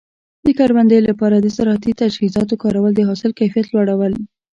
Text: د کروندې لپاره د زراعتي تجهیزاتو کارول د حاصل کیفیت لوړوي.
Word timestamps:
د 0.45 0.47
کروندې 0.59 0.99
لپاره 1.09 1.35
د 1.39 1.47
زراعتي 1.55 1.91
تجهیزاتو 2.01 2.59
کارول 2.63 2.91
د 2.95 3.01
حاصل 3.09 3.31
کیفیت 3.39 3.67
لوړوي. 3.69 4.21